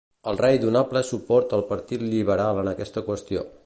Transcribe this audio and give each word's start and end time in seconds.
El 0.29 0.39
rei 0.39 0.57
donà 0.63 0.81
ple 0.93 1.03
suport 1.11 1.55
al 1.59 1.65
Partit 1.73 2.09
Liberal 2.17 2.65
en 2.67 2.75
aquesta 2.77 3.09
qüestió. 3.11 3.51